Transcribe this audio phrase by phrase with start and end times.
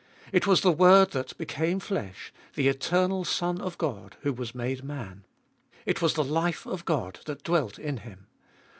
[0.31, 4.83] It was the Word that became flesh, the Eternal Son of God who was made
[4.83, 5.25] man.
[5.85, 8.25] It was the life of God that dwelt in Him.